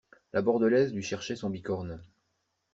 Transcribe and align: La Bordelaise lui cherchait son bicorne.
La 0.33 0.41
Bordelaise 0.41 0.95
lui 0.95 1.03
cherchait 1.03 1.35
son 1.35 1.51
bicorne. 1.51 2.03